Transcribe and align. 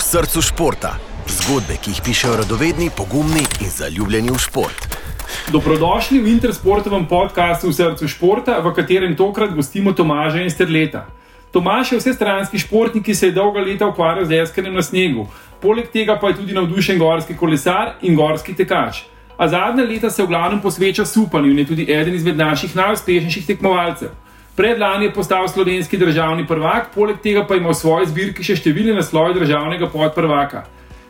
srcu 0.00 0.42
športa. 0.42 0.94
Zgodbe, 1.28 1.76
ki 1.82 1.90
jih 1.90 2.00
pišejo 2.04 2.36
radovedni, 2.36 2.90
pogumni 2.96 3.42
in 3.60 3.70
zaljubljeni 3.70 4.30
v 4.30 4.38
šport. 4.38 4.98
Dobrodošli 5.52 6.20
v 6.20 6.32
Intersportovem 6.32 7.06
podkastu 7.06 7.68
v 7.68 7.76
srcu 7.76 8.08
športa, 8.08 8.60
v 8.64 8.72
katerem 8.74 9.16
tokrat 9.16 9.54
gostimo 9.54 9.92
Tomaža 9.92 10.40
in 10.40 10.50
Sterleta. 10.50 11.06
Tomaž 11.52 11.92
je 11.92 11.98
vsestranski 11.98 12.58
športnik, 12.58 13.04
ki 13.04 13.14
se 13.14 13.26
je 13.26 13.32
dolga 13.32 13.60
leta 13.60 13.86
ukvarjal 13.86 14.24
z 14.24 14.28
deskanjem 14.28 14.74
na 14.74 14.82
snegu, 14.82 15.26
poleg 15.60 15.88
tega 15.92 16.18
pa 16.20 16.28
je 16.28 16.36
tudi 16.42 16.54
navdušen 16.54 16.98
gorski 16.98 17.36
kolesar 17.36 17.94
in 18.02 18.16
gorski 18.16 18.54
tekač. 18.54 19.02
A 19.38 19.48
zadnja 19.48 19.84
leta 19.84 20.10
se 20.10 20.22
v 20.22 20.26
glavnem 20.26 20.60
posveča 20.60 21.06
supanju 21.06 21.50
in 21.50 21.58
je 21.58 21.66
tudi 21.66 21.86
eden 21.92 22.14
izmed 22.14 22.36
naših 22.36 22.76
najuspešnejših 22.76 23.46
tekmovalcev. 23.46 24.10
Predlani 24.58 25.04
je 25.04 25.12
postal 25.12 25.48
slovenski 25.48 25.96
državni 25.96 26.46
prvak, 26.46 26.88
poleg 26.94 27.20
tega 27.22 27.44
pa 27.46 27.54
ima 27.54 27.70
v 27.70 27.78
svoji 27.78 28.08
zbirki 28.10 28.42
še 28.42 28.56
številne 28.58 28.96
naslove 28.96 29.36
državnega 29.36 29.86
podprvaka. 29.92 30.64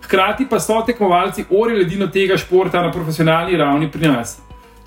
Hkrati 0.05 0.45
pa 0.51 0.59
so 0.61 0.83
tekmovalci 0.85 1.47
ori 1.49 1.79
ledino 1.79 2.11
tega 2.13 2.37
športa 2.37 2.83
na 2.85 2.91
profesionalni 2.93 3.57
ravni 3.57 3.89
pri 3.89 4.11
nas. 4.13 4.35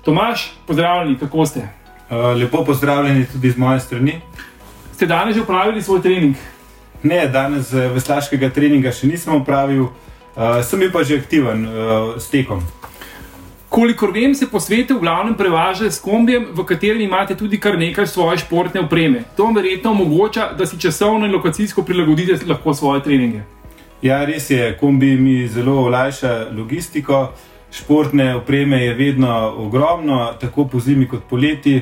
Tomaš, 0.06 0.44
pozdravljeni, 0.66 1.18
kako 1.18 1.46
ste? 1.50 1.64
Uh, 2.06 2.38
lepo 2.38 2.62
pozdravljeni 2.64 3.26
tudi 3.32 3.50
z 3.50 3.58
moje 3.58 3.80
strani. 3.82 4.14
Ste 4.94 5.10
danes 5.10 5.34
že 5.34 5.42
upravili 5.42 5.82
svoj 5.82 5.98
trening? 6.06 6.38
Ne, 7.02 7.26
danes 7.26 7.74
veslaškega 7.74 8.52
treninga 8.54 8.94
še 8.94 9.10
nisem 9.10 9.40
upravil, 9.42 9.88
uh, 9.90 10.62
sem 10.62 10.78
bil 10.78 10.94
pa 10.94 11.02
že 11.02 11.18
aktiven 11.18 11.66
uh, 11.66 12.14
s 12.14 12.30
tekom. 12.30 12.62
Kolikor 13.72 14.10
vem, 14.12 14.34
se 14.34 14.50
po 14.50 14.60
svetu 14.60 14.98
v 14.98 15.00
glavnem 15.00 15.34
prevaža 15.34 15.90
s 15.90 16.00
kombijem, 16.00 16.44
v 16.52 16.64
katerem 16.64 17.00
imate 17.00 17.32
tudi 17.34 17.56
kar 17.56 17.78
nekaj 17.80 18.06
svoje 18.06 18.42
športne 18.44 18.82
opreme. 18.84 19.22
To 19.36 19.46
vam 19.46 19.56
verjetno 19.56 19.90
omogoča, 19.90 20.50
da 20.58 20.66
si 20.66 20.76
časovno 20.80 21.24
in 21.26 21.32
lokacijsko 21.32 21.82
prilagodite 21.82 22.36
lahko 22.46 22.74
svoje 22.74 23.00
treninge. 23.02 23.40
Ja, 24.02 24.24
res 24.28 24.50
je, 24.50 24.76
kombi 24.76 25.16
mi 25.16 25.48
zelo 25.48 25.78
olajša 25.86 26.52
logistiko. 26.52 27.30
Športne 27.72 28.34
opreme 28.36 28.82
je 28.84 28.94
vedno 28.94 29.32
ogromno, 29.64 30.34
tako 30.40 30.68
po 30.68 30.80
zimi 30.80 31.08
kot 31.08 31.24
poleti. 31.30 31.80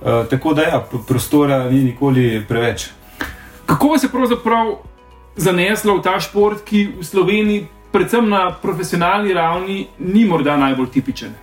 Uh, 0.00 0.24
tako 0.30 0.54
da 0.54 0.62
ja, 0.62 0.80
prostora 1.08 1.70
ni 1.70 1.84
nikoli 1.84 2.46
preveč. 2.48 2.88
Kako 3.66 3.88
vas 3.88 4.02
je 4.02 4.08
pravzaprav 4.08 4.78
zaneslo 5.36 5.98
v 5.98 6.02
ta 6.02 6.16
šport, 6.20 6.64
ki 6.64 6.88
v 6.96 7.04
Sloveniji 7.04 7.66
predvsem 7.92 8.28
na 8.28 8.50
profesionalni 8.62 9.34
ravni, 9.34 9.86
ni 9.98 10.24
morda 10.24 10.56
najbolj 10.56 10.90
tipičen. 10.90 11.34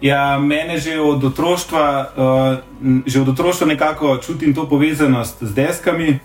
Ja, 0.00 0.38
mene 0.38 0.78
že 0.78 1.00
od 1.00 1.24
otroštva, 1.24 2.12
uh, 2.16 3.02
že 3.06 3.20
od 3.20 3.28
otroštva 3.28 3.66
nekako 3.66 4.18
čutim 4.18 4.54
to 4.54 4.68
povezanost 4.68 5.36
z 5.40 5.54
deskami. 5.54 6.18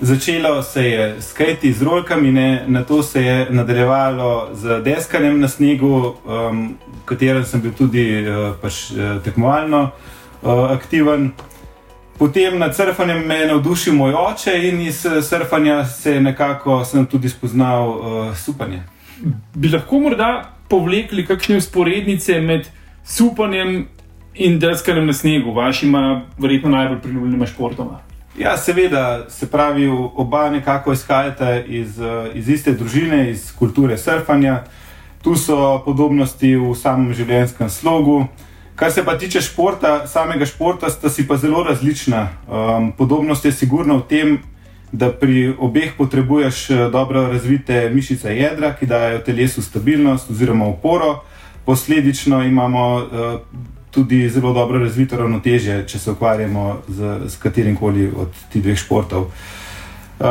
Začelo 0.00 0.62
se 0.62 0.82
je 0.82 1.16
s 1.20 1.32
kajti 1.32 1.72
z 1.72 1.82
rolkami, 1.82 2.32
ne? 2.32 2.64
na 2.66 2.84
to 2.84 3.02
se 3.02 3.22
je 3.22 3.46
nadaljevalo 3.50 4.48
z 4.52 4.82
deskanjem 4.84 5.40
na 5.40 5.48
snegu, 5.48 5.86
um, 5.86 6.76
v 7.02 7.04
katerem 7.04 7.44
sem 7.44 7.60
bil 7.60 7.72
tudi 7.72 8.26
uh, 8.28 8.52
pač, 8.60 8.90
uh, 8.90 9.22
tekmovalno 9.24 9.90
uh, 10.42 10.70
aktiven. 10.70 11.30
Potem 12.18 12.58
nad 12.58 12.76
surfanjem 12.76 13.26
me 13.26 13.34
je 13.34 13.46
navdušil 13.46 13.94
moj 13.94 14.14
oče 14.14 14.52
in 14.68 14.80
iz 14.80 15.06
eh, 15.06 15.22
surfanja 15.22 15.84
se 15.84 16.12
je 16.12 16.20
nekako 16.20 16.84
tudi 17.10 17.28
spoznal 17.28 17.88
uh, 17.88 18.36
supanje. 18.36 18.82
Bi 19.54 19.68
lahko 19.68 19.98
morda 19.98 20.52
povlekli 20.68 21.26
kakšne 21.26 21.56
usporednice 21.56 22.40
med 22.40 22.68
supanjem 23.04 23.88
in 24.34 24.58
deskanjem 24.58 25.06
na 25.06 25.12
snegu, 25.12 25.52
vašima 25.52 26.22
verjetno 26.38 26.70
najbolj 26.70 27.00
priljubljenima 27.00 27.46
športoma? 27.46 28.00
Ja, 28.38 28.56
seveda, 28.56 29.24
se 29.28 29.50
pravi, 29.50 29.88
oba 30.14 30.50
nekako 30.50 30.92
izhajata 30.92 31.60
iz, 31.60 32.00
eh, 32.00 32.30
iz 32.34 32.48
iste 32.48 32.72
družine, 32.72 33.30
iz 33.30 33.52
kulture 33.58 33.98
surfanja. 33.98 34.64
Tu 35.22 35.34
so 35.34 35.82
podobnosti 35.84 36.56
v 36.56 36.74
samem 36.74 37.14
življenjskem 37.14 37.70
slogu. 37.70 38.26
Kar 38.76 38.92
se 38.92 39.04
pa 39.04 39.18
tiče 39.18 39.40
športa, 39.40 40.06
samega 40.06 40.46
športa, 40.46 40.90
sta 40.90 41.10
si 41.10 41.26
pa 41.26 41.36
zelo 41.36 41.62
različna. 41.64 42.28
Um, 42.48 42.92
podobnost 42.92 43.44
je 43.44 43.52
sigurno 43.52 43.96
v 43.96 44.02
tem, 44.08 44.38
da 44.92 45.10
pri 45.12 45.54
obeh 45.58 45.92
potrebuješ 45.98 46.70
eh, 46.70 46.88
dobro 46.92 47.26
razvite 47.28 47.90
mišice 47.90 48.36
jedra, 48.36 48.74
ki 48.74 48.86
dajo 48.86 49.18
telesu 49.18 49.62
stabilnost 49.62 50.30
oziroma 50.30 50.66
oporo. 50.66 51.22
Posledično 51.64 52.42
imamo 52.42 52.94
uh, 52.96 53.40
tudi 53.90 54.28
zelo 54.28 54.52
dobro 54.52 54.78
razvito 54.78 55.16
ravnotežje, 55.16 55.84
če 55.88 55.98
se 55.98 56.10
ukvarjamo 56.10 56.82
z, 56.88 57.18
z 57.26 57.36
katerim 57.42 57.76
koli 57.76 58.12
od 58.16 58.28
teh 58.52 58.62
dveh 58.62 58.78
športov. 58.78 59.30
Uh, 60.20 60.26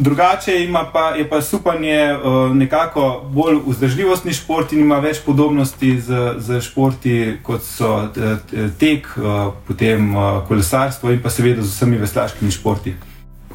Drugače 0.00 0.52
pa, 0.92 1.08
je 1.08 1.28
pa 1.28 1.42
supanje 1.42 2.14
uh, 2.14 2.56
nekako 2.56 3.24
bolj 3.30 3.56
vzdržljivostni 3.66 4.32
šport 4.32 4.72
in 4.72 4.80
ima 4.80 4.98
več 4.98 5.18
podobnosti 5.26 6.00
z, 6.00 6.34
z 6.38 6.60
športi, 6.60 7.38
kot 7.42 7.64
so 7.66 8.06
eh, 8.06 8.68
tek, 8.78 9.08
uh, 9.18 9.50
potem 9.66 10.14
uh, 10.14 10.46
kolesarstvo 10.48 11.10
in 11.10 11.18
pa 11.22 11.30
seveda 11.34 11.62
z 11.62 11.72
vsemi 11.72 11.98
veslaškimi 11.98 12.50
športi. 12.50 12.94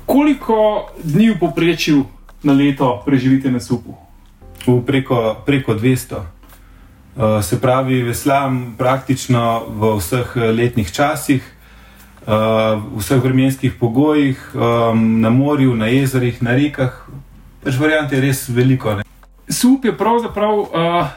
Koliko 0.06 0.90
dni 1.04 1.30
v 1.30 1.40
povprečju 1.40 2.04
na 2.44 2.54
leto 2.54 2.92
preživite 3.06 3.52
na 3.52 3.64
supu? 3.64 3.96
V 4.68 4.82
preko, 4.84 5.38
preko 5.46 5.80
200. 5.80 6.20
Uh, 6.20 7.40
se 7.44 7.62
pravi, 7.62 8.04
veslam 8.04 8.76
praktično 8.78 9.64
v 9.70 9.96
vseh 9.96 10.36
letnih 10.36 10.92
časih 10.92 11.53
v 12.28 13.00
vseh 13.00 13.20
vremenskih 13.20 13.74
pogojih, 13.80 14.40
um, 14.56 15.22
na 15.22 15.30
morju, 15.30 15.76
na 15.76 15.88
jezerih, 15.92 16.40
na 16.44 16.56
rekah. 16.56 16.96
Pač 17.64 17.76
variant 17.80 18.12
je 18.12 18.22
res 18.22 18.48
veliko. 18.50 18.96
Ne? 18.96 19.04
Sup 19.50 19.86
je 19.86 19.92
pravzaprav 19.96 20.60
uh, 20.64 21.12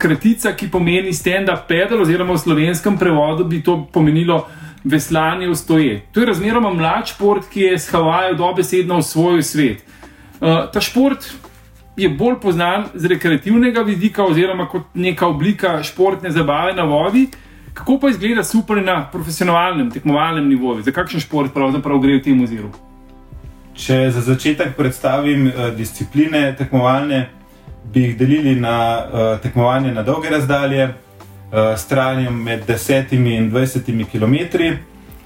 kratica, 0.00 0.54
ki 0.56 0.70
pomeni 0.72 1.12
stand-up 1.12 1.68
pedal, 1.68 2.00
oziroma 2.00 2.34
v 2.34 2.42
slovenskem 2.42 2.96
prevodu 2.98 3.44
bi 3.44 3.62
to 3.62 3.84
pomenilo 3.92 4.46
veslanje 4.84 5.48
v 5.48 5.56
stoje. 5.56 5.94
To 6.12 6.20
je 6.20 6.26
razmeroma 6.32 6.72
mlad 6.74 7.12
šport, 7.12 7.46
ki 7.52 7.68
je 7.68 7.78
s 7.78 7.92
Havajem 7.92 8.36
dobesedno 8.36 8.98
v 8.98 9.06
svoj 9.06 9.42
svet. 9.44 9.84
Uh, 10.40 10.66
ta 10.72 10.80
šport 10.80 11.28
je 11.96 12.08
bolj 12.08 12.40
znan 12.52 12.88
z 12.94 13.12
rekreativnega 13.12 13.84
vidika, 13.84 14.24
oziroma 14.24 14.66
kot 14.66 14.94
neka 14.94 15.28
oblika 15.28 15.82
športne 15.84 16.32
zabave 16.32 16.72
na 16.72 16.88
vodi. 16.88 17.28
Kako 17.74 17.98
pa 17.98 18.08
izgleda 18.08 18.44
super 18.44 18.84
na 18.84 19.08
profesionalnem, 19.12 19.90
tekmovalnem 19.90 20.48
nivoju? 20.48 20.82
Za 20.82 20.92
kakšen 20.92 21.20
šport 21.20 21.54
pravzaprav 21.54 21.98
gre 21.98 22.18
v 22.18 22.22
tem 22.22 22.42
oziru? 22.44 22.68
Če 23.74 24.10
za 24.12 24.20
začetek 24.20 24.74
predstavim 24.76 25.46
uh, 25.48 25.70
discipline 25.76 26.52
tekmovalne, 26.58 27.28
bi 27.94 28.04
jih 28.04 28.18
delili 28.18 28.54
na 28.60 28.76
uh, 28.76 29.22
tekmovanje 29.40 29.94
na 29.94 30.04
dolge 30.04 30.30
razdalje, 30.30 30.90
uh, 30.90 31.72
s 31.76 31.88
trajanjem 31.88 32.42
med 32.44 32.66
10 32.68 33.14
in 33.16 33.50
20 33.50 34.04
km. 34.12 34.36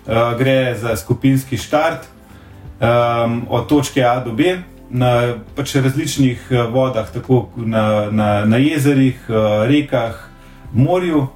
Uh, 0.07 0.39
gre 0.39 0.75
za 0.79 0.97
skupinski 0.97 1.59
štart 1.59 2.07
um, 2.07 3.43
od 3.49 3.67
točke 3.67 4.05
A 4.05 4.21
do 4.21 4.33
B 4.33 4.55
na 4.91 5.35
pač 5.57 5.75
različnih 5.75 6.47
vodah, 6.71 7.11
tako 7.11 7.49
na, 7.57 8.07
na, 8.11 8.45
na 8.45 8.57
jezerih, 8.57 9.19
uh, 9.29 9.67
rekah, 9.67 10.29
morju. 10.73 11.27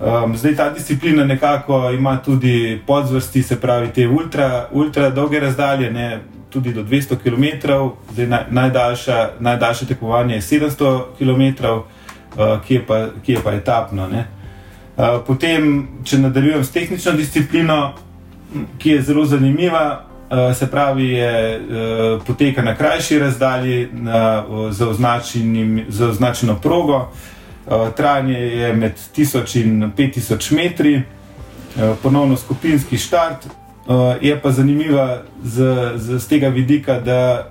Um, 0.00 0.36
zdaj 0.36 0.56
ta 0.56 0.70
disciplina 0.70 1.24
nekako 1.24 1.90
ima 1.90 2.16
tudi 2.16 2.80
podzvrsti, 2.86 3.42
se 3.42 3.60
pravi, 3.60 3.88
te 3.88 4.08
ultra, 4.08 4.68
ultra 4.72 5.10
dolge 5.10 5.40
razdalje, 5.40 5.90
ne, 5.90 6.20
tudi 6.50 6.72
do 6.72 6.82
200 6.82 7.16
km, 7.16 7.68
zdaj 8.12 8.26
naj, 8.26 8.44
najdaljša, 8.50 9.30
najdaljše 9.40 9.86
tekmovanje 9.86 10.34
je 10.34 10.40
700 10.40 11.02
km, 11.18 11.66
uh, 11.66 12.62
ki, 12.66 12.74
je 12.74 12.86
pa, 12.86 13.06
ki 13.22 13.32
je 13.32 13.42
pa 13.44 13.52
etapno. 13.52 14.08
Uh, 14.08 15.04
potem, 15.26 15.88
če 16.04 16.18
nadaljujem 16.18 16.64
s 16.64 16.70
tehnično 16.70 17.12
disciplino, 17.12 17.92
ki 18.78 18.90
je 18.90 19.02
zelo 19.02 19.24
zanimiva. 19.24 20.04
Uh, 20.30 20.56
se 20.56 20.70
pravi, 20.70 21.08
je 21.08 21.60
uh, 21.60 22.22
poteka 22.26 22.62
na 22.62 22.74
krajši 22.74 23.18
razdalji, 23.18 23.88
na, 23.92 24.44
uh, 24.48 24.72
z, 24.72 26.04
označeno 26.08 26.56
progo, 26.62 26.96
uh, 26.96 27.39
trajanje 27.96 28.38
je 28.38 28.72
med 28.74 28.92
1000 29.16 29.60
in 29.60 29.92
5000 29.96 30.54
metri, 30.54 30.96
uh, 30.96 31.96
ponovno 32.02 32.36
skupinski 32.36 32.98
štart. 32.98 33.46
Uh, 33.46 34.14
je 34.20 34.40
pa 34.40 34.50
zanimiva 34.50 35.22
z, 35.42 35.64
z, 35.96 36.18
z 36.18 36.28
tega 36.28 36.48
vidika, 36.48 37.00
da 37.00 37.50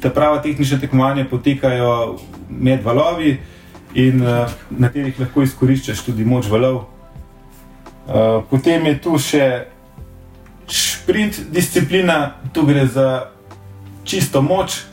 ta 0.00 0.10
prava 0.10 0.42
tehnična 0.42 0.78
tekmovanja 0.78 1.24
potekajo 1.30 2.18
med 2.50 2.84
valovi 2.84 3.38
in 3.94 4.20
na 4.70 4.88
katerih 4.88 5.20
lahko 5.20 5.42
izkoriščaš 5.42 6.04
tudi 6.06 6.24
moč 6.24 6.46
valov. 6.46 6.84
Potem 8.50 8.86
je 8.86 8.98
tu 9.02 9.18
še 9.18 9.48
sprint 10.68 11.40
disciplina, 11.50 12.36
tu 12.52 12.62
gre 12.68 12.86
za 12.86 13.32
čisto 14.04 14.42
moč. 14.42 14.84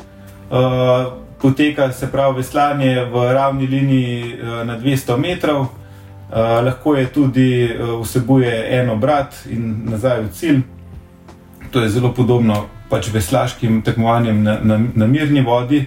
Uh, 0.50 1.25
poteka 1.46 1.92
se 1.92 2.12
pravi 2.12 2.38
veslanje 2.38 3.06
v 3.06 3.34
ravni 3.34 3.68
liniji 3.68 4.34
eh, 4.34 4.66
na 4.66 4.80
200 4.80 5.18
metrov. 5.18 5.68
Uh, 6.26 6.66
lahko 6.66 6.96
je 6.96 7.06
tudi 7.14 7.70
uh, 7.70 8.02
vsebuje 8.02 8.80
en 8.80 8.90
obrat 8.90 9.36
in 9.50 9.86
nazaj 9.86 10.24
v 10.24 10.30
cilj. 10.34 10.62
To 11.72 11.84
je 11.84 11.90
zelo 11.90 12.10
podobno 12.14 12.66
pač 12.90 13.12
veslaškim 13.14 13.84
tekmovanjem 13.86 14.42
na, 14.44 14.58
na, 14.64 14.80
na 14.96 15.08
mirni 15.08 15.44
vodi. 15.46 15.84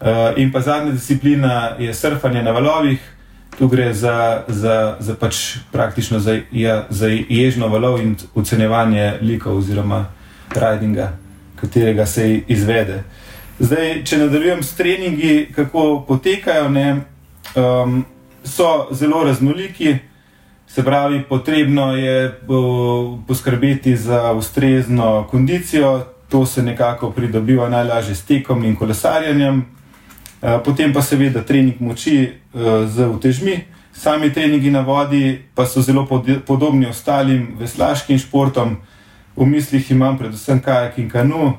Uh, 0.00 0.34
in 0.36 0.50
pa 0.52 0.60
zadnja 0.60 0.90
disciplina 0.90 1.76
je 1.78 1.94
surfanje 1.94 2.42
na 2.42 2.50
valovih. 2.50 2.98
Tu 3.58 3.68
gre 3.68 3.92
za, 3.94 4.42
za, 4.48 4.96
za 4.98 5.14
pač 5.14 5.62
praktično 5.72 6.18
za, 6.18 6.40
ja, 6.52 6.84
za 6.90 7.06
ježno 7.06 7.70
valov 7.70 8.00
in 8.02 8.16
ocenjevanje 8.34 9.20
likov 9.22 9.62
oziroma 9.62 10.04
ridinga, 10.50 11.12
katerega 11.62 12.06
se 12.06 12.40
izvede. 12.48 13.04
Zdaj, 13.60 13.90
če 14.08 14.18
nadaljujem 14.22 14.62
s 14.64 14.72
treningi, 14.72 15.32
kako 15.52 16.04
potekajo, 16.08 16.70
ne, 16.72 17.02
um, 17.52 17.98
so 18.44 18.88
zelo 18.96 19.20
raznoliki. 19.24 19.98
Se 20.70 20.84
pravi, 20.84 21.20
potrebno 21.28 21.90
je 21.96 22.40
poskrbeti 23.28 23.96
za 23.96 24.32
ustrezno 24.32 25.26
kondicijo, 25.30 26.04
to 26.28 26.46
se 26.46 26.62
nekako 26.62 27.10
pridobiva 27.10 27.68
najlažje 27.68 28.14
s 28.14 28.24
tekom 28.24 28.64
in 28.64 28.76
kolesarjanjem, 28.76 29.64
eh, 30.42 30.58
potem 30.64 30.92
pa 30.92 31.02
seveda 31.02 31.42
trening 31.42 31.80
moči 31.80 32.22
eh, 32.22 32.86
z 32.86 33.06
utežmi. 33.06 33.60
Sami 33.92 34.32
treningi 34.32 34.70
na 34.70 34.80
vodi 34.80 35.40
pa 35.54 35.66
so 35.66 35.82
zelo 35.82 36.06
podobni 36.46 36.86
ostalim 36.86 37.56
veslaškim 37.58 38.18
športom. 38.18 38.76
V 39.36 39.46
mislih 39.46 39.90
imam 39.90 40.18
predvsem 40.18 40.60
kajak 40.60 40.98
in 40.98 41.10
kanu. 41.10 41.58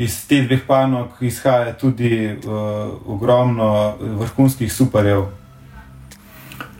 Iz 0.00 0.14
teh 0.24 0.46
dveh 0.48 0.62
panog 0.64 1.18
izhaja 1.20 1.74
tudi 1.76 2.30
uh, 2.32 2.92
ogromno 3.04 3.96
vrhunskih 4.00 4.72
superjev. 4.72 5.26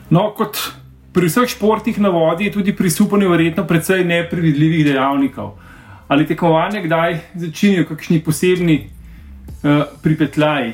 No, 0.09 0.31
kot 0.35 0.57
pri 1.13 1.27
vseh 1.29 1.49
športih 1.53 1.99
na 2.01 2.09
vodi 2.09 2.47
je 2.49 2.55
tudi 2.57 2.73
pri 2.75 2.89
supanju 2.89 3.29
verjetno 3.29 3.67
precej 3.67 4.05
neprevidljivih 4.07 4.85
dejavnikov. 4.85 5.53
Ali 6.07 6.25
tekmovanje 6.27 6.81
kdaj 6.83 7.19
začnejo 7.35 7.85
kakšni 7.87 8.19
posebni 8.25 8.77
uh, 8.87 9.85
pripetljaji? 10.01 10.73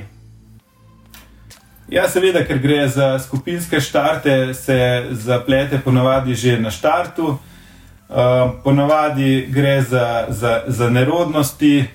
Ja, 1.88 2.04
seveda, 2.12 2.42
ker 2.44 2.60
gre 2.60 2.82
za 2.92 3.14
skupinske 3.20 3.80
štarte, 3.80 4.54
se 4.54 5.08
zaplete 5.12 5.80
ponovadi 5.80 6.36
že 6.36 6.58
na 6.60 6.72
štartu. 6.72 7.38
Uh, 8.08 8.58
ponavadi 8.64 9.48
gre 9.52 9.82
za, 9.82 10.26
za, 10.30 10.64
za 10.68 10.90
nerodnosti, 10.90 11.86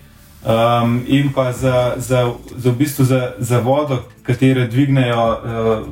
um, 0.44 1.04
in 1.06 1.32
pa 1.32 1.52
za, 1.52 1.94
za, 1.96 2.32
za, 2.56 2.70
v 2.70 2.76
bistvu 2.76 3.04
za, 3.04 3.32
za 3.38 3.58
vodo, 3.58 4.04
katero 4.22 4.66
dvignejo, 4.66 5.26
uh, 5.28 5.86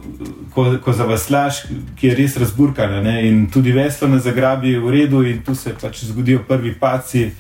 ko, 0.55 0.79
ko 0.85 0.93
zavaslaš, 0.93 1.63
ki 1.97 2.07
je 2.07 2.15
res 2.15 2.37
razburkana. 2.37 3.03
Ne? 3.03 3.29
In 3.29 3.47
tudi 3.51 3.73
veslo 3.73 4.09
ne 4.09 4.19
zagrabi 4.19 4.77
v 4.79 4.91
redu, 4.91 5.23
in 5.23 5.43
tu 5.43 5.55
se 5.55 5.75
pač 5.75 6.05
zgodijo 6.05 6.45
prvi 6.49 6.75
paci. 6.75 7.31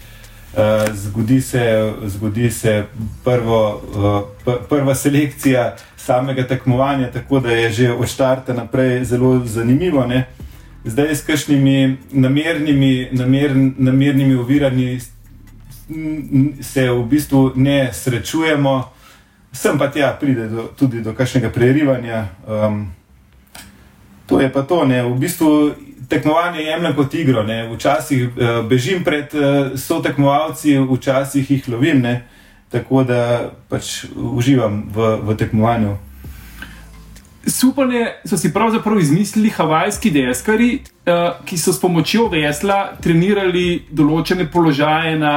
Uh, 0.50 0.94
zgodi, 0.94 1.40
se, 1.40 1.92
zgodi 2.06 2.50
se 2.50 2.84
prvo, 3.24 3.82
uh, 4.44 4.54
prva 4.68 4.94
selekcija 4.94 5.76
samega 5.96 6.42
tekmovanja, 6.46 7.10
tako 7.10 7.40
da 7.40 7.50
je 7.50 7.72
že 7.72 7.92
od 7.92 8.08
začetka 8.08 8.54
naprej 8.54 9.04
zelo 9.04 9.46
zanimivo. 9.46 10.06
Ne? 10.06 10.26
Zdaj, 10.84 11.14
s 11.14 11.22
kakšnimi 11.22 11.96
namernimi, 12.10 13.08
namer, 13.12 13.54
namernimi 13.78 14.34
oviranji 14.34 15.00
se 16.60 16.90
v 16.90 17.04
bistvu 17.04 17.52
ne 17.54 17.92
srečujemo, 17.92 18.92
sem 19.52 19.78
pa 19.78 19.90
tja 19.90 20.12
pride 20.20 20.48
do, 20.48 20.69
tudi 20.78 21.02
do 21.02 21.14
kakšnega 21.14 21.50
prerivanja. 21.50 22.28
Um, 22.46 22.92
to 24.26 24.40
je 24.40 24.48
pa 24.52 24.62
to, 24.62 24.84
ne, 24.87 25.02
v 25.02 25.14
bistvu 25.19 25.75
tekmovanje 26.10 26.62
jemljem 26.62 26.94
kot 26.94 27.14
igro, 27.14 27.42
ne, 27.42 27.64
včasih 27.75 28.28
uh, 28.28 28.60
bežim 28.66 29.04
pred 29.04 29.34
uh, 29.34 29.75
sotekmovalci, 29.78 30.78
včasih 30.78 31.50
jih 31.50 31.69
lovim, 31.69 32.02
ne, 32.02 32.22
tako 32.70 33.02
da 33.02 33.50
pač 33.69 34.04
uživam 34.14 34.84
v, 34.94 35.16
v 35.26 35.37
tekmovanju. 35.37 35.96
Supanje 37.46 38.20
so 38.28 38.37
si 38.37 38.52
pravzaprav 38.52 38.98
izmislili 39.00 39.50
havajski 39.50 40.10
deskari, 40.14 40.76
uh, 40.78 41.40
ki 41.46 41.58
so 41.58 41.72
s 41.72 41.81
pomočjo 41.82 42.28
vesla 42.31 42.92
trenirali 43.02 43.87
določene 43.90 44.46
položaje 44.50 45.16
na 45.19 45.34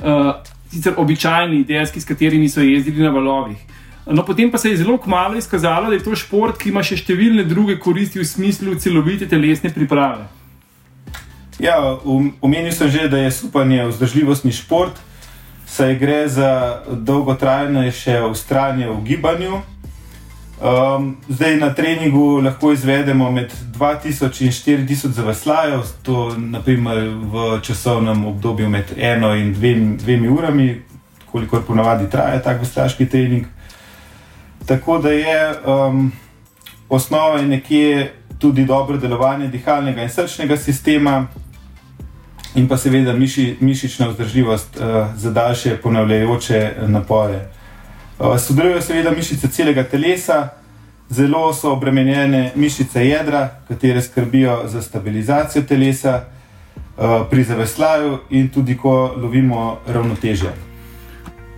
uh, 0.00 0.34
sicer 0.70 0.94
običajni 0.96 1.64
deski, 1.64 2.00
s 2.00 2.04
katerimi 2.04 2.48
so 2.48 2.60
jezdili 2.60 3.04
na 3.04 3.10
valovih. 3.10 3.58
No, 4.06 4.22
potem 4.24 4.50
pa 4.50 4.58
se 4.58 4.70
je 4.70 4.76
zelo 4.76 4.98
kmalo 4.98 5.36
izkazalo, 5.36 5.88
da 5.90 5.94
je 5.94 6.04
to 6.04 6.14
šport, 6.14 6.58
ki 6.58 6.70
ima 6.70 6.82
še 6.86 7.00
številne 7.00 7.42
druge 7.44 7.74
koristi 7.82 8.20
v 8.20 8.26
smislu 8.26 8.76
celovite 8.78 9.26
telesne 9.26 9.72
priprave. 9.74 10.28
Ja, 11.58 11.80
omenil 12.40 12.70
sem 12.72 12.90
že, 12.92 13.08
da 13.08 13.18
je 13.18 13.32
supanje 13.34 13.88
vzdržljivostni 13.88 14.52
šport, 14.52 15.00
saj 15.66 15.96
gre 15.98 16.28
za 16.28 16.82
dolgotrajnejše 16.86 18.20
ustrajanje 18.30 18.92
v 18.92 19.02
gibanju. 19.08 19.62
Um, 20.56 21.16
zdaj 21.28 21.56
na 21.56 21.74
treningu 21.74 22.40
lahko 22.40 22.72
izvedemo 22.72 23.30
med 23.30 23.52
2000 23.78 24.44
in 24.44 24.52
4000 24.52 25.08
zavaslajev, 25.12 25.80
to 26.02 26.34
naprimer 26.38 26.96
v 27.08 27.60
časovnem 27.62 28.24
obdobju 28.26 28.68
med 28.68 28.84
eno 28.96 29.34
in 29.34 29.52
dvemi, 29.52 29.96
dvemi 29.96 30.28
urami, 30.28 30.82
kolikor 31.32 31.62
ponavadi 31.62 32.10
traja 32.10 32.42
tak 32.42 32.60
veslaški 32.60 33.06
trening. 33.06 33.46
Tako 34.66 34.98
da 34.98 35.10
je 35.10 35.52
um, 35.66 36.12
osnova 36.88 37.38
je 37.38 37.46
nekje 37.46 38.12
tudi 38.38 38.64
dobro 38.64 38.96
delovanje 38.96 39.48
dihalnega 39.48 40.02
in 40.02 40.10
srčnega 40.10 40.56
sistema, 40.56 41.26
in 42.54 42.68
pa 42.68 42.76
seveda 42.76 43.12
miši, 43.12 43.56
mišična 43.60 44.08
vzdržljivost 44.08 44.76
uh, 44.76 45.06
za 45.16 45.30
daljše 45.30 45.76
ponavljajoče 45.76 46.74
napore. 46.86 47.55
Eh, 48.20 48.38
sodelujo 48.38 48.80
seveda 48.80 49.10
mišice 49.10 49.48
celega 49.48 49.82
telesa, 49.84 50.48
zelo 51.08 51.52
so 51.52 51.72
obremenjene 51.72 52.52
mišice 52.54 53.06
jedra, 53.06 53.48
katere 53.68 54.02
skrbijo 54.02 54.62
za 54.64 54.82
stabilizacijo 54.82 55.62
telesa 55.62 56.14
eh, 56.14 57.02
pri 57.30 57.42
zaveslaju 57.44 58.18
in 58.30 58.48
tudi 58.48 58.76
ko 58.76 59.12
lovimo 59.16 59.78
ravnotežje. 59.86 60.52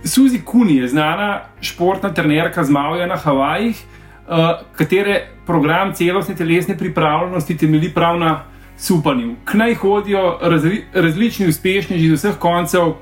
Suzi 0.03 0.41
Kuni 0.45 0.75
je 0.75 0.87
znana 0.87 1.41
športna 1.61 2.13
trenerka 2.13 2.63
z 2.63 2.69
Mavija 2.69 3.07
na 3.07 3.15
Havajih, 3.15 3.77
eh, 3.77 4.59
katere 4.75 5.27
program 5.45 5.93
celostne 5.93 6.35
telesne 6.35 6.77
pripravljenosti 6.77 7.57
temelji 7.57 7.93
prav 7.93 8.19
na 8.19 8.43
supanju. 8.77 9.35
K 9.45 9.53
naj 9.53 9.75
hodijo 9.75 10.39
razli 10.41 10.83
različni 10.93 11.47
uspešneži 11.47 12.05
iz 12.05 12.19
vseh 12.19 12.35
koncev 12.35 12.93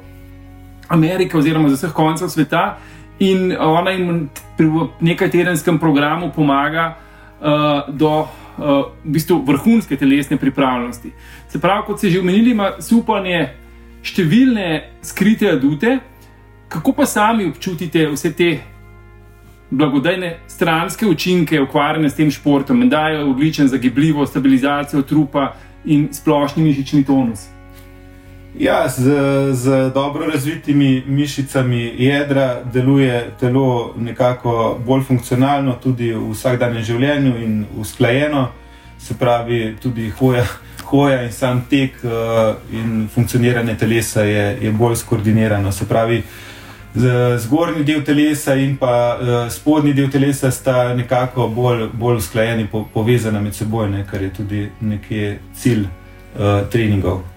Amerike 0.88 1.38
oziroma 1.38 1.68
iz 1.68 1.74
vseh 1.74 1.92
koncev 1.92 2.28
sveta. 2.28 2.78
In 3.20 3.56
ona 3.60 3.92
jim 3.92 4.30
pri 4.58 4.68
nekaj 5.02 5.32
tedenskem 5.32 5.80
programu 5.80 6.32
pomaga 6.36 6.94
uh, 6.94 7.90
do 7.90 8.12
uh, 8.20 8.28
v 9.04 9.14
bistvu 9.18 9.42
vrhunske 9.46 9.98
telesne 9.98 10.38
pripravljenosti. 10.38 11.12
Se 11.50 11.60
pravi, 11.60 11.86
kot 11.88 12.00
se 12.00 12.10
že 12.10 12.20
omenili, 12.20 12.52
ima 12.52 12.72
supanje 12.80 13.48
številne 14.04 14.68
skrite 15.02 15.50
adute. 15.52 16.00
Kako 16.70 16.94
pa 16.94 17.06
sami 17.06 17.48
občutite 17.48 18.06
vse 18.12 18.34
te 18.36 18.50
blagodejne 19.70 20.38
stranske 20.48 21.08
učinke 21.08 21.62
ukvarjanja 21.62 22.10
s 22.10 22.16
tem 22.16 22.32
športom, 22.32 22.90
da 22.90 23.08
je 23.10 23.24
odličen 23.24 23.68
za 23.68 23.78
gibljivo 23.78 24.26
stabilizacijo 24.26 25.02
trupa 25.02 25.54
in 25.86 26.10
splošni 26.14 26.64
mišični 26.64 27.06
tonus? 27.06 27.48
Ja, 28.60 28.90
z, 28.90 29.02
z 29.54 29.92
dobro 29.94 30.26
razvitimi 30.26 31.04
mišicami 31.08 31.94
jedra 31.98 32.64
deluje 32.74 33.30
telo 33.40 33.94
nekako 33.98 34.80
bolj 34.86 35.04
funkcionalno, 35.04 35.76
tudi 35.84 36.14
v 36.14 36.32
vsakdanjem 36.32 36.84
življenju 36.84 37.36
in 37.44 37.66
usklajeno, 37.78 38.48
se 39.00 39.14
pravi, 39.14 39.76
tudi 39.82 40.10
hoja, 40.10 40.46
hoja 40.90 41.22
in 41.22 41.32
sam 41.32 41.62
tek 41.70 42.02
uh, 42.04 42.56
in 42.74 43.08
funkcioniranje 43.14 43.78
telesa 43.78 44.26
je, 44.26 44.58
je 44.62 44.72
bolj 44.72 44.96
skoordinirano. 44.96 45.72
Se 45.72 45.86
pravi, 45.86 46.24
zgornji 47.38 47.84
del 47.84 48.02
telesa 48.04 48.56
in 48.56 48.78
pa 48.78 49.18
uh, 49.22 49.52
spodnji 49.54 49.94
del 49.94 50.10
telesa 50.10 50.52
sta 50.52 50.94
nekako 50.98 51.48
bolj, 51.48 51.90
bolj 51.94 52.24
usklajeni, 52.26 52.68
po, 52.72 52.88
povezani 52.94 53.40
med 53.40 53.56
seboj, 53.56 53.90
ne, 53.90 54.06
kar 54.12 54.22
je 54.22 54.34
tudi 54.34 54.70
nekje 54.82 55.40
cilj 55.54 55.86
uh, 55.86 56.66
treningov. 56.72 57.37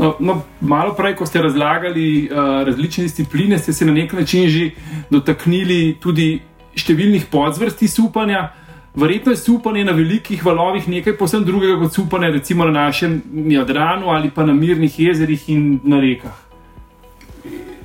No, 0.00 0.14
no, 0.20 0.42
malo 0.60 0.94
prej, 0.96 1.14
ko 1.16 1.26
ste 1.26 1.42
razlagali 1.42 2.24
uh, 2.24 2.62
različne 2.64 3.04
discipline, 3.04 3.58
ste 3.58 3.72
se 3.72 3.84
na 3.84 3.92
nek 3.92 4.12
način 4.12 4.48
že 4.48 4.70
dotaknili 5.10 5.98
tudi 6.00 6.40
številnih 6.74 7.26
podzvrsti 7.30 7.88
supanja. 7.88 8.46
Verjetno 8.96 9.34
je 9.34 9.38
supanje 9.42 9.84
na 9.84 9.92
velikih 9.92 10.40
valovih 10.44 10.88
nekaj 10.88 11.18
posebno 11.18 11.46
drugega 11.46 11.76
kot 11.82 11.92
supanje 11.94 12.30
recimo 12.30 12.64
na 12.64 12.86
našem 12.86 13.20
Jadranu 13.52 14.08
ali 14.10 14.30
pa 14.30 14.46
na 14.46 14.54
mirnih 14.56 14.98
jezerih 14.98 15.48
in 15.48 15.80
na 15.84 16.00
rekah. 16.00 16.38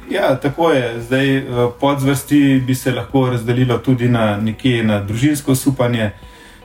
Ja, 0.10 0.36
tako 0.40 0.72
je. 0.72 1.02
Zdaj, 1.02 1.38
eh, 1.38 1.44
podzvrsti 1.80 2.62
bi 2.68 2.76
se 2.76 2.92
lahko 2.92 3.28
razdelilo 3.30 3.78
tudi 3.78 4.10
na 4.10 4.38
nekje 4.38 4.84
na 4.84 5.02
družinsko 5.04 5.56
supanje, 5.56 6.12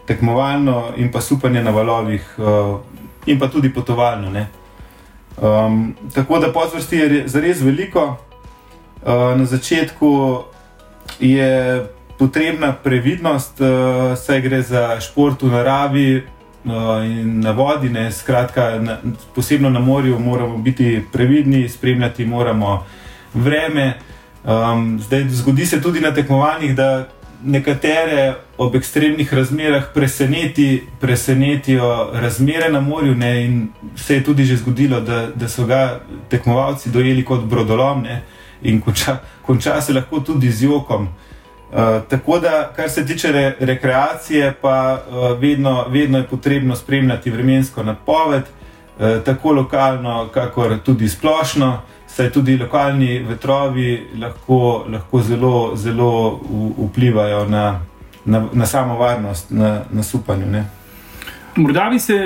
tekmovalno 0.07 0.93
in 0.97 1.11
pa 1.13 1.21
supanje 1.21 1.63
na 1.63 1.71
valovih, 1.71 2.35
eh, 2.39 2.77
in 3.27 3.39
pa 3.39 3.49
tudi 3.49 3.73
potovalno. 3.75 4.31
Ne? 4.31 4.47
Um, 5.41 5.95
tako 6.15 6.39
da 6.39 6.53
podzvrsti 6.53 6.97
je 6.97 7.29
zares 7.29 7.61
veliko. 7.61 8.17
Uh, 9.03 9.39
na 9.39 9.45
začetku 9.45 10.43
je 11.21 11.87
potrebna 12.19 12.73
previdnost, 12.73 13.61
uh, 13.61 14.19
saj 14.19 14.41
gre 14.41 14.63
za 14.63 15.01
šport 15.01 15.43
v 15.43 15.49
naravi 15.49 16.17
uh, 16.17 16.73
in 17.05 17.41
na 17.41 17.51
vodi. 17.51 17.89
Ne, 17.89 18.13
skratka, 18.13 18.79
na, 18.81 18.99
posebno 19.35 19.71
na 19.71 19.81
morju 19.81 20.19
moramo 20.19 20.59
biti 20.59 21.05
previdni, 21.13 21.69
spremljati 21.69 22.27
moramo 22.27 22.87
vreme. 23.35 23.95
Um, 24.45 25.01
zdaj, 25.01 25.29
zgodi 25.29 25.67
se 25.67 25.83
tudi 25.83 26.01
na 26.01 26.15
tekmovanjih, 26.15 26.77
da 26.77 27.09
nekatere 27.43 28.35
ob 28.59 28.75
ekstremnih 28.75 29.35
razmerah 29.35 29.85
preseneti, 29.95 30.83
presenetijo 31.01 32.11
razmere 32.13 32.73
na 32.73 32.81
morju. 32.81 33.15
Ne, 33.15 33.45
in 33.45 33.69
se 33.97 34.15
je 34.15 34.25
tudi 34.25 34.45
že 34.45 34.57
zgodilo, 34.57 35.01
da, 35.01 35.27
da 35.35 35.49
so 35.49 35.67
ga 35.67 36.01
tekmovalci 36.29 36.91
dojeli 36.91 37.25
kot 37.25 37.45
brodolomne 37.45 38.23
in 38.63 38.81
konča, 38.81 39.17
konča 39.47 39.81
se 39.81 39.93
lahko 39.93 40.21
tudi 40.21 40.51
z 40.51 40.65
jokom. 40.65 41.09
Uh, 41.71 41.79
tako 42.09 42.39
da, 42.39 42.73
kar 42.77 42.91
se 42.91 43.07
tiče 43.07 43.33
re, 43.33 43.57
rekreacije, 43.61 44.55
pa 44.61 44.99
uh, 44.99 45.41
vedno, 45.41 45.85
vedno 45.89 46.19
je 46.19 46.27
potrebno 46.27 46.77
spremljati 46.77 47.31
vremensko 47.31 47.83
napoved, 47.83 48.43
uh, 48.43 49.23
tako 49.25 49.53
lokalno, 49.53 50.29
kakor 50.35 50.79
tudi 50.85 51.09
splošno 51.09 51.83
saj 52.17 52.31
tudi 52.33 52.57
lokalni 52.57 53.19
vetrovi 53.19 54.07
lahko, 54.19 54.85
lahko 54.89 55.23
zelo, 55.23 55.77
zelo 55.77 56.41
vplivajo 56.79 57.45
na, 57.49 57.81
na, 58.25 58.49
na 58.53 58.67
samo 58.67 58.99
varnost, 58.99 59.51
na, 59.51 59.83
na 59.91 60.03
supanje. 60.03 60.47
Ne? 60.47 60.65
Morda 61.57 61.89
bi 61.91 61.99
se 61.99 62.19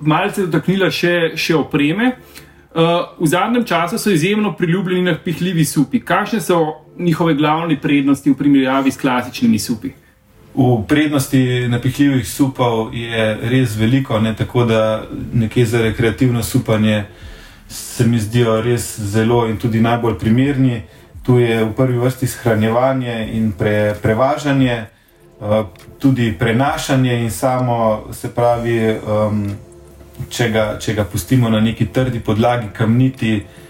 malce 0.00 0.46
dotaknila 0.46 0.90
še, 0.90 1.32
še 1.36 1.56
opreme. 1.56 2.12
Uh, 2.76 3.06
v 3.18 3.28
zadnjem 3.32 3.64
času 3.64 3.98
so 3.98 4.10
izjemno 4.12 4.52
priljubljeni 4.52 5.10
napihljivi 5.10 5.64
supi. 5.64 6.00
Kakšne 6.04 6.40
so 6.40 6.58
njihove 6.98 7.34
glavne 7.34 7.78
prednosti 7.80 8.30
v 8.30 8.36
primerjavi 8.36 8.90
s 8.92 9.00
klasičnimi 9.00 9.58
supi? 9.58 9.94
V 10.56 10.82
prednosti 10.88 11.68
napihljivih 11.68 12.28
supov 12.28 12.92
je 12.94 13.30
res 13.48 13.76
veliko, 13.76 14.20
ne? 14.20 14.34
tako 14.36 14.64
da 14.64 15.06
nekje 15.32 15.66
za 15.66 15.82
rekreativno 15.82 16.42
supanje 16.42 16.98
uh, 16.98 17.24
se 17.68 18.06
mi 18.06 18.18
zdijo 18.18 18.60
res 18.60 19.00
zelo 19.00 19.46
in 19.48 19.56
tudi 19.56 19.80
najbolj 19.80 20.18
primerni. 20.18 20.82
Tu 21.22 21.38
je 21.38 21.64
v 21.64 21.72
prvi 21.74 21.98
vrsti 21.98 22.26
shranjevanje 22.26 23.28
in 23.32 23.52
pre, 23.52 23.94
prevažanje, 24.02 24.76
eh, 24.76 25.64
tudi 25.98 26.32
prenašanje 26.38 27.22
in 27.22 27.30
samo, 27.30 28.08
se 28.12 28.28
pravi, 28.28 28.98
če, 30.28 30.50
ga, 30.50 30.78
če 30.80 30.94
ga 30.94 31.04
pustimo 31.04 31.50
na 31.50 31.60
neki 31.60 31.86
trdi 31.92 32.20
podlagi, 32.20 32.68
kamniti, 32.72 33.36
uh, 33.36 33.66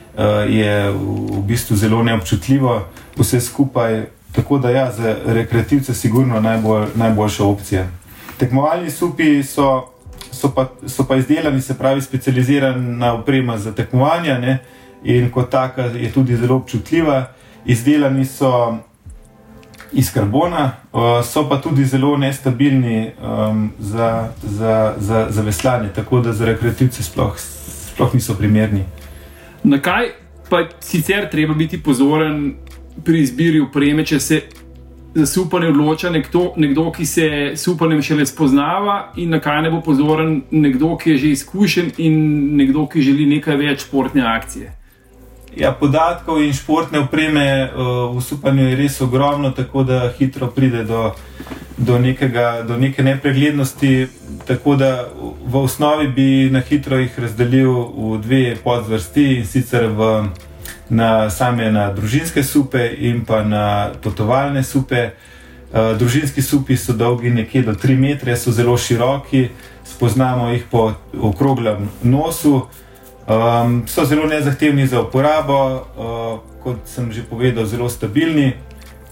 je 0.48 0.90
v 0.90 1.42
bistvu 1.46 1.76
zelo 1.76 2.02
neobčutljivo 2.02 2.84
vse 3.18 3.40
skupaj. 3.40 4.04
Tako 4.32 4.58
da 4.58 4.70
ja, 4.70 4.92
za 4.92 5.16
rekreativce 5.26 5.92
je 5.92 5.96
sigurno 5.96 6.40
najbolj, 6.40 6.86
najboljša 6.94 7.44
opcija. 7.44 7.86
Tekmovalni 8.36 8.90
supi 8.90 9.42
so 9.42 9.88
so 10.32 10.52
pa, 10.54 10.68
so 10.86 11.04
pa 11.08 11.16
izdelani, 11.16 11.60
se 11.60 11.78
pravi, 11.78 12.02
specializirana 12.02 13.12
oprema 13.14 13.58
za 13.58 13.74
tekmovanja 13.74 14.38
ne? 14.38 14.58
in 15.04 15.30
kot 15.30 15.50
taka 15.50 15.82
je 15.82 16.12
tudi 16.12 16.36
zelo 16.36 16.56
občutljiva. 16.56 17.24
Izdelani 17.64 18.24
so 18.24 18.78
iz 19.92 20.12
karbona, 20.12 20.70
so 21.24 21.48
pa 21.48 21.60
tudi 21.60 21.84
zelo 21.84 22.16
nestabilni 22.16 23.10
um, 23.22 23.70
za, 23.78 24.28
za, 24.42 24.94
za, 24.96 25.26
za 25.30 25.42
veslanje, 25.42 25.88
tako 25.88 26.20
da 26.20 26.32
za 26.32 26.44
rekreativce 26.44 27.02
sploh, 27.02 27.38
sploh 27.94 28.14
niso 28.14 28.34
primerni. 28.34 28.84
Na 29.62 29.78
kaj 29.78 30.08
pa 30.50 30.64
sicer 30.80 31.30
treba 31.30 31.54
biti 31.54 31.82
pozoren 31.82 32.54
pri 33.04 33.22
izbiri 33.22 33.60
opreme, 33.60 34.04
če 34.04 34.20
se 34.20 34.42
za 35.16 35.26
supanje 35.26 35.68
odloča 35.68 36.10
nekdo, 36.10 36.52
nekdo, 36.56 36.90
ki 36.92 37.06
se 37.06 37.26
s 37.56 37.68
upanjem 37.68 38.02
šele 38.02 38.26
spoznava, 38.26 39.12
in 39.16 39.30
na 39.32 39.40
kaj 39.40 39.62
ne 39.62 39.70
bo 39.72 39.80
pozoren 39.80 40.42
nekdo, 40.50 40.96
ki 40.96 41.10
je 41.10 41.18
že 41.18 41.30
izkušen 41.30 41.92
in 41.96 42.18
nekdo, 42.56 42.84
ki 42.86 43.02
želi 43.02 43.26
nekaj 43.26 43.56
več 43.56 43.86
športne 43.88 44.26
akcije. 44.28 44.72
Ja, 45.56 45.72
podatkov 45.72 46.42
in 46.44 46.52
športne 46.52 47.00
opreme 47.06 47.46
uh, 47.64 48.12
v 48.12 48.20
supanju 48.20 48.68
je 48.68 48.76
res 48.76 49.00
ogromno, 49.00 49.54
tako 49.56 49.86
da 49.88 50.02
hitro 50.18 50.50
pride 50.52 50.84
do, 50.84 51.14
do, 51.76 51.96
nekega, 51.98 52.60
do 52.68 52.76
neke 52.76 53.02
nepreglednosti. 53.02 54.08
Tako 54.46 54.76
da 54.76 55.08
v 55.46 55.56
osnovi 55.56 56.08
bi 56.12 56.50
na 56.52 56.60
hitro 56.60 57.00
jih 57.00 57.18
razdelil 57.18 57.72
v 57.72 58.18
dve 58.20 58.42
podvrsti 58.64 59.24
in 59.38 59.46
sicer 59.48 59.88
v 59.88 60.28
na 60.90 61.30
same 61.30 61.70
na 61.72 61.90
družinske 61.92 62.42
supe 62.42 62.86
in 62.98 63.24
pa 63.24 63.42
na 63.44 63.90
potovalne 64.02 64.62
supe. 64.62 65.10
Uh, 65.66 65.98
družinski 65.98 66.42
supi 66.42 66.76
so 66.78 66.94
dolgi 66.94 67.30
nekje 67.30 67.62
do 67.66 67.74
3 67.74 67.96
metre, 67.98 68.36
so 68.36 68.52
zelo 68.54 68.76
široki, 68.78 69.48
spoznamo 69.84 70.48
jih 70.52 70.64
po 70.70 70.92
okroglem 71.20 71.88
nosu, 72.02 72.68
um, 73.26 73.82
so 73.86 74.04
zelo 74.06 74.28
nezahtevni 74.30 74.86
za 74.86 75.02
uporabo, 75.02 75.58
uh, 75.74 76.38
kot 76.62 76.86
sem 76.86 77.10
že 77.12 77.26
povedal, 77.26 77.66
zelo 77.66 77.88
stabilni. 77.90 78.54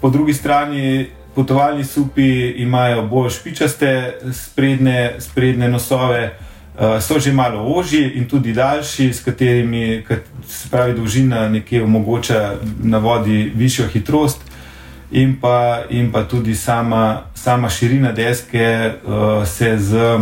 Po 0.00 0.10
drugi 0.10 0.34
strani 0.34 1.10
potovalni 1.34 1.84
supi 1.84 2.54
imajo 2.62 3.02
bolj 3.10 3.30
špičaste 3.30 3.90
sprednje, 4.32 5.18
sprednje 5.18 5.68
nosove, 5.68 6.24
uh, 6.24 6.53
so 7.00 7.18
že 7.18 7.32
malo 7.32 7.62
ožji 7.76 8.12
in 8.14 8.24
tudi 8.28 8.52
daljši, 8.52 9.12
s 9.12 9.24
katerimi 9.24 10.04
se 10.48 10.68
pravi 10.70 10.94
dolžina 10.94 11.48
nekje 11.48 11.82
omogoča 11.82 12.54
na 12.82 12.98
vodi 12.98 13.52
višjo 13.54 13.88
hitrost. 13.88 14.40
In 15.10 15.36
pa, 15.40 15.82
in 15.90 16.12
pa 16.12 16.24
tudi 16.24 16.54
sama, 16.54 17.22
sama 17.34 17.68
širina 17.70 18.12
deske 18.12 18.92
uh, 19.06 19.46
se, 19.46 19.78
z, 19.78 20.18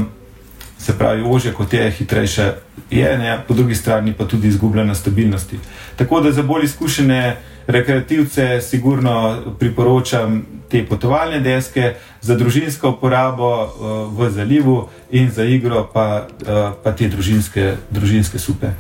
se 0.79 0.99
pravi, 0.99 1.23
ože 1.27 1.53
kot 1.53 1.73
je, 1.73 1.91
hitrejša 1.91 2.53
je, 2.91 3.19
ne? 3.19 3.39
po 3.49 3.55
drugi 3.55 3.75
strani 3.75 4.13
pa 4.13 4.25
tudi 4.25 4.49
izgublja 4.49 4.85
na 4.85 4.95
stabilnosti. 4.95 5.59
Tako 5.97 6.21
da 6.21 6.33
za 6.33 6.43
bolj 6.43 6.65
izkušene 6.65 7.37
rekreativce 7.67 8.61
sigurno 8.61 9.39
priporočam 9.59 10.47
te 10.73 10.81
potovalne 10.89 11.41
deske, 11.45 11.95
za 12.25 12.37
družinsko 12.39 12.95
uporabo 12.97 13.51
uh, 13.53 13.69
v 14.17 14.31
zalivu 14.33 14.77
in 15.11 15.29
za 15.31 15.45
igro 15.45 15.85
pa, 15.93 16.25
uh, 16.25 16.73
pa 16.85 16.95
te 16.97 17.11
družinske, 17.13 17.75
družinske 17.93 18.41
supe. 18.41 18.73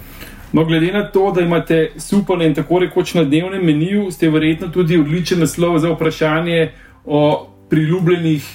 No, 0.52 0.64
glede 0.64 0.92
na 0.92 1.04
to, 1.08 1.30
da 1.32 1.44
imate 1.44 1.92
supone 2.00 2.48
in 2.48 2.54
tako 2.56 2.80
rekoč 2.84 3.14
na 3.14 3.24
dnevnem 3.24 3.64
meniju, 3.64 4.10
ste 4.12 4.30
verjetno 4.30 4.68
tudi 4.72 4.98
odličen 5.00 5.40
naslov 5.40 5.78
za 5.84 5.92
vprašanje 5.92 6.72
o 7.04 7.22
priljubljenih 7.70 8.48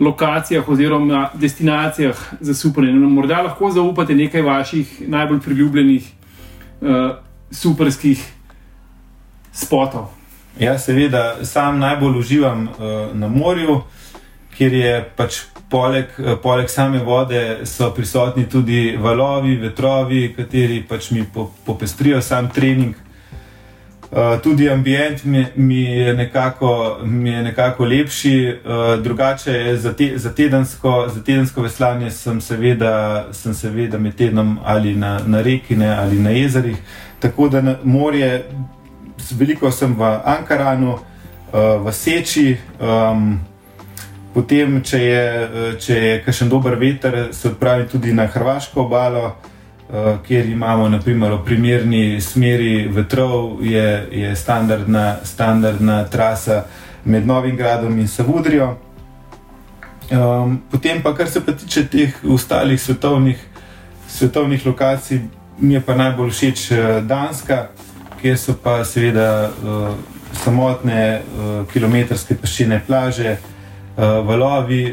lokacijah 0.00 0.68
oziroma 0.68 1.28
destinacijah 1.34 2.18
za 2.40 2.54
supone. 2.54 2.92
No, 2.92 3.08
morda 3.08 3.42
lahko 3.42 3.70
zaupate 3.70 4.14
nekaj 4.14 4.42
vaših 4.42 4.96
najbolj 5.08 5.40
priljubljenih 5.40 6.10
uh, 6.80 7.14
superskih 7.50 8.22
spotov. 9.52 10.21
Ja, 10.58 10.78
seveda, 10.78 11.36
sam 11.42 11.78
najbolj 11.78 12.18
uživam 12.18 12.68
uh, 12.68 13.16
na 13.16 13.28
morju, 13.28 13.80
kjer 14.56 14.72
je 14.72 14.96
pač 15.16 15.38
poleg, 15.70 16.10
uh, 16.18 16.34
poleg 16.42 16.68
same 16.70 16.98
vode 16.98 17.40
prisotni 17.96 18.44
tudi 18.48 18.96
valovi, 19.00 19.56
vetrovi, 19.56 20.34
kateri 20.36 20.82
pač 20.88 21.10
mi 21.10 21.24
po, 21.34 21.50
popestrijo 21.64 22.20
sam 22.22 22.50
trening. 22.50 22.94
Uh, 24.12 24.36
tudi 24.42 24.68
ambient 24.70 25.24
mi, 25.24 25.46
mi, 25.56 25.80
je 25.84 26.14
nekako, 26.14 26.98
mi 27.02 27.30
je 27.30 27.42
nekako 27.42 27.84
lepši, 27.84 28.34
uh, 28.52 29.02
drugače 29.02 29.52
je 29.52 29.76
za, 29.76 29.92
te, 29.92 30.10
za, 30.18 30.34
tedensko, 30.34 31.06
za 31.14 31.22
tedensko 31.24 31.62
veslanje, 31.62 32.10
sem 32.10 32.40
seveda, 32.40 33.24
sem 33.32 33.54
seveda 33.54 33.98
med 33.98 34.16
tednom 34.16 34.58
ali 34.64 34.94
na, 34.94 35.18
na 35.26 35.40
reki 35.42 35.76
ne, 35.76 35.88
ali 35.96 36.20
na 36.20 36.30
jezerih. 36.30 36.76
Tako 37.20 37.48
da 37.48 37.60
na 37.60 37.76
morje 37.84 38.44
veliko 39.30 39.70
sem 39.70 39.94
v 39.94 40.02
Ankaranu, 40.24 40.98
uh, 41.52 41.84
v 41.84 41.92
Seči. 41.92 42.56
Um, 42.80 43.40
potem, 44.34 44.80
če 44.80 44.98
je, 44.98 45.24
eh, 45.44 45.72
če 45.76 45.94
je 45.94 46.12
kakšen 46.24 46.48
dober 46.48 46.78
veter, 46.80 47.28
se 47.32 47.48
odpravim 47.48 47.88
tudi 47.88 48.12
na 48.16 48.24
Hrvaško 48.26 48.80
obalo, 48.80 49.26
uh, 49.26 50.16
kjer 50.24 50.48
imamo 50.48 50.88
naprimer, 50.88 51.32
v 51.32 51.44
primerni 51.44 52.20
smeri 52.20 52.88
vetrov, 52.88 53.60
je, 53.60 54.08
je 54.10 54.36
standardna, 54.36 55.20
standardna 55.24 56.04
trasa 56.08 56.64
med 57.04 57.26
Novim 57.26 57.56
Gradom 57.56 57.98
in 57.98 58.08
Savudrijo. 58.08 58.78
Um, 60.12 60.62
potem, 60.70 61.02
pa, 61.02 61.12
kar 61.14 61.28
se 61.28 61.44
pa 61.44 61.52
tiče 61.52 61.84
teh 61.88 62.24
ostalih 62.24 62.80
svetovnih, 62.80 63.36
svetovnih 64.08 64.66
lokacij, 64.66 65.20
mi 65.58 65.74
je 65.74 65.80
pa 65.80 65.94
najbolj 65.94 66.30
všeč 66.30 66.72
Danska 67.04 67.68
kjer 68.22 68.38
so 68.38 68.54
pa 68.62 68.80
seveda 68.86 69.28
uh, 69.50 69.94
samotne 70.44 71.00
uh, 71.20 71.54
kilometrske 71.72 72.36
peščene 72.40 72.80
plaže, 72.86 73.36
uh, 73.36 74.20
valovi, 74.26 74.84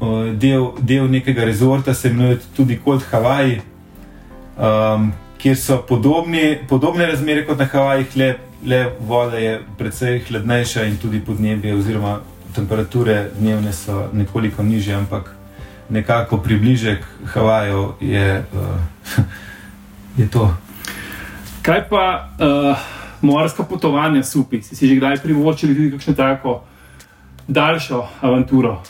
uh, 0.00 0.30
del, 0.32 0.70
del 0.80 1.10
nekega 1.10 1.44
rezorta, 1.44 1.94
se 1.94 2.10
imenuje 2.10 2.40
tudi 2.56 2.80
kot 2.84 3.04
Havaji, 3.10 3.60
um, 4.56 5.12
kjer 5.42 5.58
so 5.58 5.82
podobni, 5.88 6.56
podobne 6.68 7.06
razmere 7.06 7.44
kot 7.46 7.60
na 7.60 7.68
Havajih, 7.70 8.16
le 8.16 8.32
le 8.64 8.92
voda 9.00 9.36
je 9.36 9.60
precej 9.78 10.22
hladnejša 10.28 10.84
in 10.84 10.96
tudi 10.96 11.20
podnebje 11.20 11.74
oziroma 11.74 12.20
temperature 12.54 13.30
dnevne 13.38 13.72
so 13.72 14.08
nekoliko 14.12 14.62
nižje, 14.62 14.94
ampak 14.94 15.34
nekako 15.88 16.36
približek 16.36 17.04
Havajev 17.26 17.88
je, 18.00 18.44
uh, 18.54 19.24
je 20.18 20.30
to. 20.30 20.54
Kaj 21.62 21.88
pa 21.88 22.28
uh, 22.38 22.78
morska 23.20 23.62
potovanja, 23.62 24.22
supi? 24.22 24.62
Si, 24.62 24.76
si 24.76 24.88
že 24.88 24.96
kdaj 24.98 25.20
privoščili 25.22 25.74
tudi 25.74 25.90
kakšno 25.92 26.14
tako 26.14 26.62
daljšo 27.48 28.02
avanturo? 28.20 28.80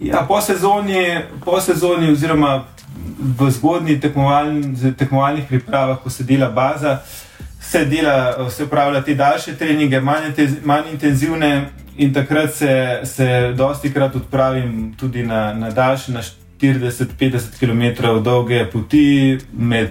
Ja, 0.00 0.24
po 0.28 0.40
sezoni, 0.40 1.20
po 1.44 1.60
sezoni 1.60 2.10
oziroma 2.12 2.64
v 3.18 3.50
zgodnjih 3.50 4.00
tekmovalni, 4.00 4.92
tekmovalnih 4.98 5.46
pripravah, 5.48 6.02
ko 6.02 6.10
se 6.10 6.24
dela 6.24 6.50
baza, 6.50 6.98
se 7.60 7.84
dela, 7.84 8.50
se 8.50 8.64
upravlja 8.64 9.02
te 9.02 9.14
daljše 9.14 9.56
treninge, 9.56 10.00
manj, 10.00 10.34
manj 10.64 10.90
intenzivne, 10.92 11.70
in 11.96 12.12
takrat 12.12 12.54
se, 12.54 13.00
se 13.04 13.52
dosti 13.56 13.92
krat 13.92 14.16
odpravim 14.16 14.94
tudi 14.98 15.22
na, 15.22 15.54
na 15.54 15.70
daljše, 15.70 16.12
na 16.12 16.22
40-50 16.60 17.58
km 17.58 18.02
dolge 18.24 18.64
poti 18.72 19.38
med, 19.52 19.90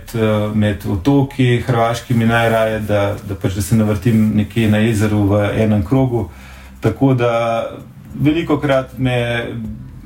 med 0.54 0.86
otoki, 0.90 1.62
hrvaškimi 1.62 2.26
najraje, 2.26 2.80
da, 2.80 3.16
da, 3.28 3.36
pač, 3.36 3.54
da 3.54 3.62
se 3.62 3.78
navrtim 3.78 4.32
nekje 4.36 4.70
na 4.70 4.78
jezeru 4.78 5.24
v 5.30 5.42
enem 5.62 5.84
krogu. 5.86 6.30
Tako 6.82 7.14
da 7.14 7.32
veliko 8.16 8.58
krat 8.60 8.98
me, 8.98 9.46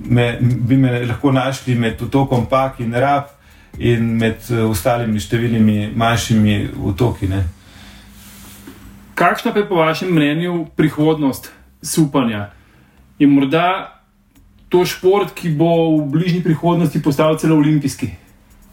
me, 0.06 0.38
bi 0.42 0.78
me 0.78 1.06
lahko 1.06 1.32
našli 1.32 1.76
med 1.76 2.02
otokom 2.02 2.46
Pak 2.50 2.80
in 2.80 2.94
Rab 2.94 3.32
in 3.78 4.18
med 4.18 4.50
ostalimi 4.70 5.20
številnimi 5.20 5.92
manjšimi 5.96 6.58
otoki. 6.92 7.30
Ne. 7.32 7.44
Kakšna 9.20 9.54
pa 9.54 9.60
je 9.60 9.68
po 9.68 9.80
vašem 9.80 10.12
mnenju 10.16 10.66
prihodnost 10.76 11.52
supanja. 11.84 12.50
Je 13.20 13.28
morda 13.28 13.99
to 14.70 14.86
šport, 14.86 15.34
ki 15.34 15.50
bo 15.50 15.98
v 15.98 16.08
bližnji 16.14 16.44
prihodnosti 16.44 17.02
postal 17.02 17.38
celo 17.38 17.58
olimpijski? 17.58 18.10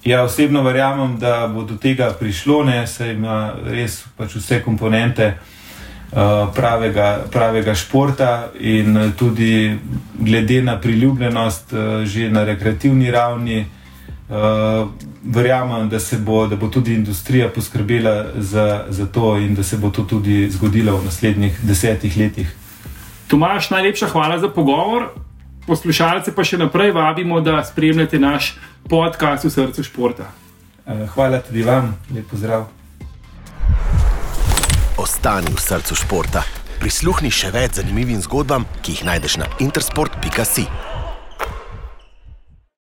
Ja, 0.05 0.23
osebno 0.23 0.63
verjamem, 0.63 1.19
da 1.19 1.49
bo 1.55 1.65
do 1.65 1.77
tega 1.77 2.13
prišlo, 2.19 2.63
ne, 2.65 2.87
saj 2.87 3.15
ima 3.17 3.55
res 3.65 4.05
pač 4.17 4.37
vse 4.37 4.61
komponente 4.63 5.33
uh, 5.33 6.47
pravega, 6.55 7.25
pravega 7.33 7.75
športa 7.75 8.53
in 8.61 9.13
tudi 9.19 9.79
glede 10.19 10.61
na 10.63 10.77
priljubljenost, 10.81 11.73
uh, 11.73 12.05
že 12.05 12.31
na 12.31 12.45
rekreativni 12.45 13.11
ravni. 13.11 13.67
Uh, 14.27 14.91
verjamem, 15.27 15.89
da, 15.89 15.99
bo, 16.19 16.47
da 16.47 16.57
bo 16.57 16.69
tudi 16.69 16.95
industrija 16.95 17.49
poskrbela 17.49 18.27
za, 18.37 18.85
za 18.89 19.07
to, 19.07 19.37
in 19.39 19.55
da 19.55 19.63
se 19.63 19.77
bo 19.77 19.91
to 19.91 20.03
tudi 20.03 20.51
zgodilo 20.51 20.97
v 20.99 21.05
naslednjih 21.05 21.61
desetih 21.63 22.17
letih. 22.19 22.57
Tomaš, 23.27 23.71
najlepša 23.71 24.07
hvala 24.07 24.39
za 24.39 24.49
pogovor. 24.49 25.11
Poslušalce 25.67 26.31
pa 26.35 26.45
še 26.47 26.59
naprej 26.59 26.93
vabimo, 26.95 27.41
da 27.43 27.59
spremljate 27.67 28.19
naš 28.23 28.55
podcast 28.89 29.45
v 29.45 29.51
srcu 29.51 29.83
športa. 29.83 30.31
Eh, 30.87 31.07
hvala 31.15 31.43
tudi 31.43 31.67
vam, 31.67 31.97
lepo 32.15 32.39
zdrav. 32.39 32.69
Ostani 35.03 35.51
v 35.51 35.61
srcu 35.61 35.99
športa. 35.99 36.45
Prisluhni 36.79 37.33
še 37.35 37.51
več 37.51 37.81
zanimivim 37.81 38.23
zgodbam, 38.23 38.69
ki 38.83 38.95
jih 38.95 39.07
najdeš 39.11 39.41
na 39.43 39.51
intersport.com. 39.59 40.96